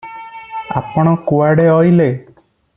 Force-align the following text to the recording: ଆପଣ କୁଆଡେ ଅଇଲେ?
ଆପଣ 0.79 1.13
କୁଆଡେ 1.29 1.67
ଅଇଲେ? 1.77 2.09